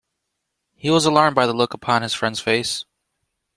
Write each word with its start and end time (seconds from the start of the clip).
He 0.73 0.89
was 0.89 1.05
alarmed 1.05 1.35
by 1.35 1.45
the 1.45 1.53
look 1.53 1.75
upon 1.75 2.01
his 2.01 2.15
friend's 2.15 2.39
face. 2.39 2.85